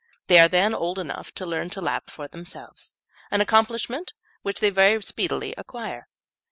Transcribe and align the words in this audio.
They 0.25 0.39
are 0.39 0.47
then 0.47 0.73
old 0.73 0.97
enough 0.97 1.31
to 1.35 1.45
learn 1.45 1.69
to 1.69 1.79
lap 1.79 2.09
for 2.09 2.27
themselves, 2.27 2.95
an 3.29 3.39
accomplishment 3.39 4.15
which 4.41 4.59
they 4.59 4.71
very 4.71 4.99
speedily 5.03 5.53
acquire. 5.59 6.07